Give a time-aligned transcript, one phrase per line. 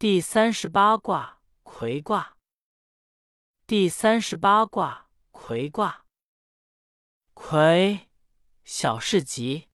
[0.00, 2.36] 第三十八卦魁卦。
[3.66, 6.06] 第三十八卦魁卦。
[7.34, 8.08] 魁，
[8.62, 9.68] 小事吉。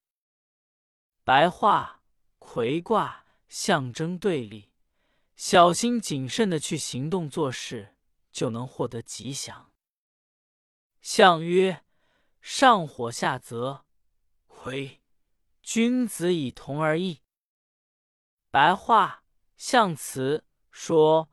[1.23, 2.01] 白话：
[2.39, 4.71] 魁卦象征对立，
[5.35, 7.95] 小心谨慎的去行动做事，
[8.31, 9.71] 就能获得吉祥。
[11.03, 11.85] 象曰：
[12.41, 13.85] 上火下泽，
[14.47, 15.03] 魁，
[15.61, 17.21] 君子以同而异。
[18.49, 19.21] 白话。
[19.57, 21.29] 象辞说，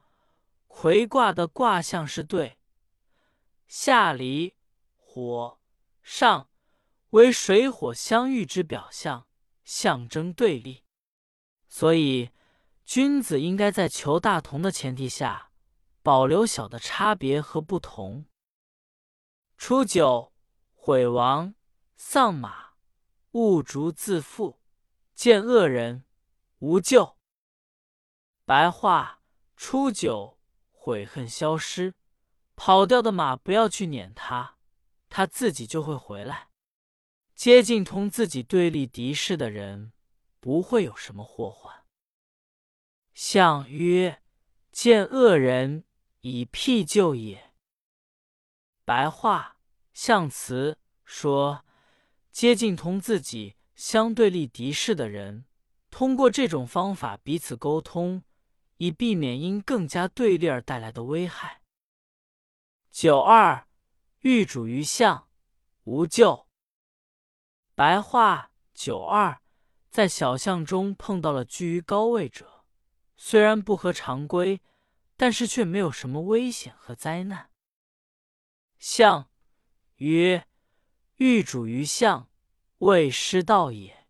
[0.67, 2.59] 魁卦的卦象是对，
[3.67, 4.55] 下离
[4.97, 5.61] 火
[6.03, 6.49] 上
[7.11, 9.27] 为水火相遇之表象，
[9.65, 10.85] 象征对立。
[11.69, 12.31] 所以，
[12.85, 15.51] 君子应该在求大同的前提下，
[16.03, 18.27] 保留小的差别和不同。
[19.57, 20.33] 初九，
[20.75, 21.55] 毁王
[21.97, 22.75] 丧马，
[23.33, 24.61] 物逐自负，
[25.15, 26.05] 见恶人
[26.59, 27.17] 无咎。
[28.53, 29.23] 白话：
[29.57, 30.39] 初九，
[30.73, 31.95] 悔恨消失，
[32.55, 34.59] 跑掉的马不要去撵它，
[35.09, 36.49] 它自己就会回来。
[37.35, 39.95] 接近同自己对立敌视的人，
[40.39, 41.87] 不会有什么祸患。
[43.15, 44.21] 象曰：
[44.71, 45.85] 见恶人
[46.21, 47.55] 以辟咎也。
[48.85, 49.57] 白话：
[49.95, 50.77] 象辞
[51.07, 51.65] 说，
[52.31, 55.47] 接近同自己相对立敌视的人，
[55.91, 58.23] 通过这种方法彼此沟通。
[58.83, 61.63] 以避免因更加对立而带来的危害。
[62.91, 63.69] 九二，
[64.23, 65.29] 遇主于相，
[65.85, 66.49] 无咎。
[67.77, 69.41] 白话：九二，
[69.89, 72.65] 在小巷中碰到了居于高位者，
[73.17, 74.61] 虽然不合常规，
[75.17, 77.53] 但是却没有什么危险和灾难。
[78.81, 79.31] 相
[79.99, 80.49] 曰：
[81.19, 82.29] 遇主于相，
[82.79, 84.09] 未失道也。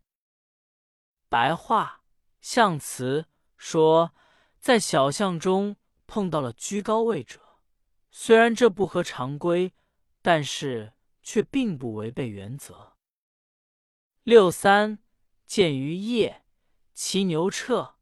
[1.29, 2.01] 白话：
[2.41, 4.15] 象辞说。
[4.63, 5.75] 在小巷中
[6.07, 7.59] 碰到了居高位者，
[8.11, 9.73] 虽然这不合常规，
[10.21, 12.95] 但是却并不违背原则。
[14.23, 14.99] 六三，
[15.45, 16.45] 见于夜，
[16.93, 17.95] 其牛彻，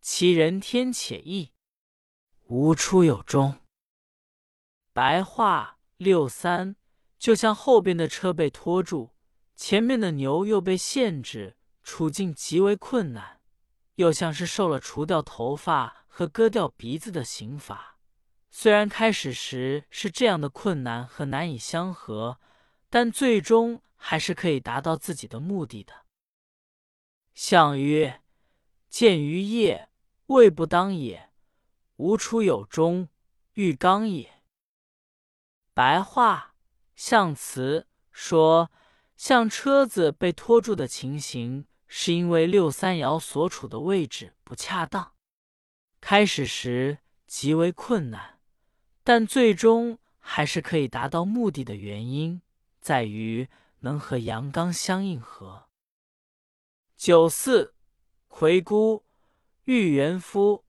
[0.00, 1.52] 其人天且异，
[2.48, 3.60] 无出有终。
[4.92, 6.74] 白话：六三，
[7.16, 9.14] 就像后边的车被拖住，
[9.54, 13.41] 前面的牛又被限制，处境极为困难。
[13.96, 17.98] 又像是受了除掉头发和割掉鼻子的刑罚，
[18.50, 22.38] 虽然开始时是这样的困难和难以相合，
[22.88, 26.06] 但最终还是可以达到自己的目的的。
[27.34, 28.22] 相曰：
[28.88, 29.88] 见于业，
[30.26, 31.30] 未不当也；
[31.96, 33.08] 无出有终，
[33.54, 34.42] 欲刚也。
[35.72, 36.54] 白话：
[36.94, 38.70] 象辞说，
[39.16, 41.66] 像车子被拖住的情形。
[41.94, 45.12] 是因为六三爻所处的位置不恰当，
[46.00, 48.40] 开始时极为困难，
[49.04, 52.40] 但最终还是可以达到目的的原因，
[52.80, 53.46] 在于
[53.80, 55.68] 能和阳刚相应合。
[56.96, 57.74] 九四，
[58.26, 59.04] 魁孤，
[59.64, 60.64] 遇元夫，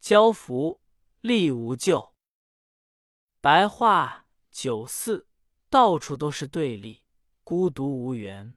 [0.00, 0.80] 交福，
[1.20, 2.16] 利无咎。
[3.40, 5.28] 白话：九四，
[5.70, 7.04] 到处都是对立，
[7.44, 8.56] 孤独无缘。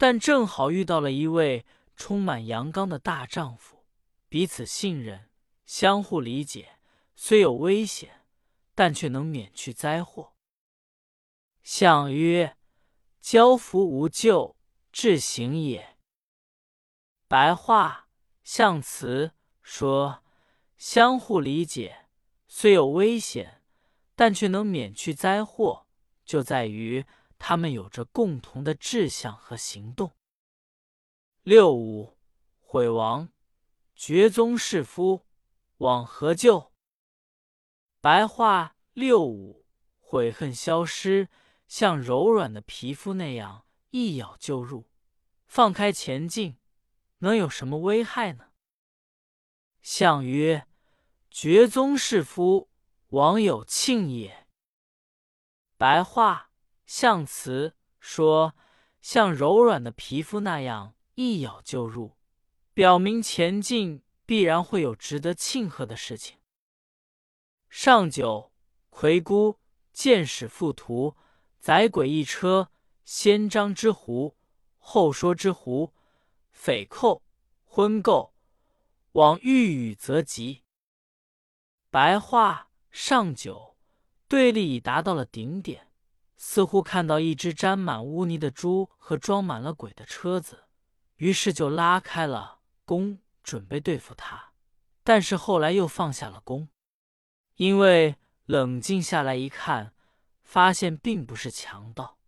[0.00, 1.66] 但正好遇到了一位
[1.96, 3.84] 充满阳刚的大丈夫，
[4.28, 5.28] 彼此信任，
[5.66, 6.78] 相互理解，
[7.16, 8.24] 虽有危险，
[8.76, 10.34] 但却能免去灾祸。
[11.64, 12.56] 相曰：
[13.20, 14.56] 交福无咎，
[14.92, 15.98] 至行也。
[17.26, 18.08] 白话：
[18.44, 20.22] 象辞说，
[20.76, 22.06] 相互理解，
[22.46, 23.62] 虽有危险，
[24.14, 25.88] 但却能免去灾祸，
[26.24, 27.04] 就在于。
[27.38, 30.14] 他们有着共同的志向和行动。
[31.42, 32.18] 六五，
[32.60, 33.30] 毁亡，
[33.94, 35.24] 绝宗弑夫，
[35.78, 36.72] 往何救？
[38.00, 39.64] 白话：六五，
[39.98, 41.28] 悔恨消失，
[41.66, 44.90] 像柔软的皮肤那样一咬就入，
[45.46, 46.58] 放开前进，
[47.18, 48.52] 能有什么危害呢？
[49.80, 50.66] 相曰：
[51.30, 52.68] 绝宗弑夫，
[53.08, 54.46] 王有庆也。
[55.78, 56.47] 白话。
[56.88, 58.56] 象辞说，
[59.02, 62.16] 像柔软的皮肤那样一咬就入，
[62.72, 66.38] 表明前进必然会有值得庆贺的事情。
[67.68, 68.54] 上九，
[68.88, 69.60] 魁孤，
[69.92, 71.14] 见使附图，
[71.60, 72.70] 载鬼一车，
[73.04, 74.38] 先张之狐，
[74.78, 75.92] 后说之狐，
[76.50, 77.22] 匪寇，
[77.66, 78.32] 婚媾，
[79.12, 80.64] 往欲语则吉。
[81.90, 83.76] 白话：上九，
[84.26, 85.87] 对立已达到了顶点。
[86.38, 90.64] 似乎看到一只沾满污泥的猪和装满了鬼的车子，
[91.16, 94.52] 于是就拉开了弓，准备对付他。
[95.02, 96.68] 但是后来又放下了弓，
[97.56, 99.92] 因为冷静下来一看，
[100.42, 102.18] 发现并不是强盗，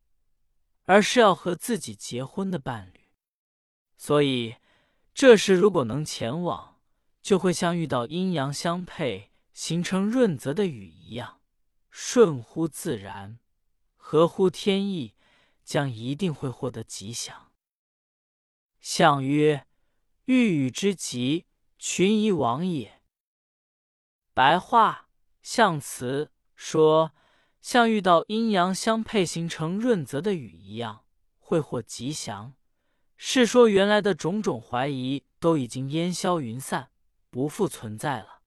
[0.84, 3.08] 而是要和自己结婚的伴侣。
[3.96, 4.56] 所以
[5.12, 6.80] 这时如果能前往，
[7.20, 11.42] 就会像遇到阴阳相配、形成润泽的雨一样，
[11.90, 13.39] 顺乎自然，
[14.10, 15.14] 合乎天意，
[15.62, 17.52] 将一定会获得吉祥。
[18.80, 19.68] 相曰
[20.26, 21.46] ：“欲雨之吉，
[21.78, 23.02] 群夷往也。”
[24.34, 25.08] 白话
[25.42, 27.12] 象辞说，
[27.60, 31.04] 像遇到阴阳相配、形成润泽的雨一样，
[31.38, 32.54] 会获吉祥。
[33.16, 36.90] 是说原来的种种怀疑都已经烟消云散，
[37.30, 38.39] 不复存在了。